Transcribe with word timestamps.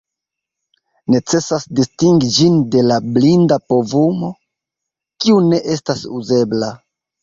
Necesas 1.15 1.67
distingi 1.81 2.31
ĝin 2.39 2.57
de 2.77 2.83
la 2.89 2.99
blinda 3.13 3.61
povumo, 3.69 4.35
kiu 5.23 5.49
ne 5.55 5.65
estas 5.79 6.07
uzebla. 6.23 6.77